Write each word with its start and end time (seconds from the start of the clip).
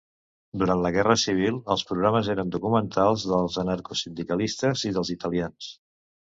Durant 0.61 0.79
la 0.85 0.91
Guerra 0.95 1.15
Civil 1.23 1.59
els 1.75 1.83
programes 1.91 2.31
eren 2.35 2.55
documentals 2.57 3.29
dels 3.35 3.61
anarcosindicalistes 3.67 4.89
i 4.93 4.97
dels 4.99 5.17
italians. 5.19 5.73